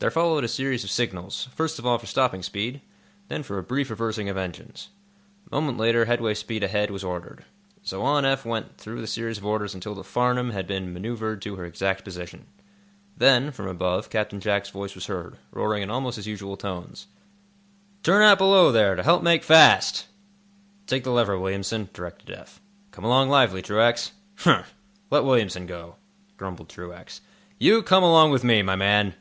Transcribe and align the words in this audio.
There 0.00 0.10
followed 0.10 0.42
a 0.42 0.48
series 0.48 0.82
of 0.82 0.90
signals, 0.90 1.48
first 1.54 1.78
of 1.78 1.86
all 1.86 1.96
for 1.96 2.06
stopping 2.06 2.42
speed, 2.42 2.80
then 3.28 3.44
for 3.44 3.58
a 3.58 3.62
brief 3.62 3.90
reversing 3.90 4.28
of 4.28 4.36
engines. 4.36 4.88
A 5.48 5.54
moment 5.54 5.78
later 5.78 6.06
headway 6.06 6.34
speed 6.34 6.64
ahead 6.64 6.90
was 6.90 7.04
ordered. 7.04 7.44
So 7.84 8.02
on 8.02 8.24
Eph 8.24 8.44
went 8.44 8.76
through 8.76 9.00
the 9.00 9.06
series 9.06 9.38
of 9.38 9.46
orders 9.46 9.72
until 9.72 9.94
the 9.94 10.02
"Farnum" 10.02 10.50
had 10.50 10.66
been 10.66 10.92
manœuvred 10.92 11.40
to 11.42 11.54
her 11.54 11.64
exact 11.64 12.02
position. 12.02 12.46
Then, 13.16 13.52
from 13.52 13.68
above, 13.68 14.10
Captain 14.10 14.40
Jack's 14.40 14.70
voice 14.70 14.96
was 14.96 15.06
heard, 15.06 15.36
roaring 15.52 15.84
in 15.84 15.90
almost 15.90 16.16
his 16.16 16.26
usual 16.26 16.56
tones: 16.56 17.06
"Turn 18.02 18.20
out 18.24 18.38
below, 18.38 18.72
there, 18.72 18.96
to 18.96 19.02
help 19.04 19.22
make 19.22 19.44
fast!" 19.44 20.06
"Take 20.88 21.04
the 21.04 21.12
lever, 21.12 21.38
Williamson," 21.38 21.88
directed 21.92 22.36
Eph. 22.36 22.60
"Come 22.90 23.04
along 23.04 23.28
lively, 23.28 23.62
Truax." 23.62 24.10
"Humph! 24.38 24.74
Let 25.08 25.22
Williamson 25.22 25.66
go," 25.66 25.94
grumbled 26.36 26.68
Truax. 26.68 27.20
"You 27.60 27.84
come 27.84 28.02
along 28.02 28.32
with 28.32 28.42
me, 28.42 28.60
my 28.62 28.74
man!" 28.74 29.10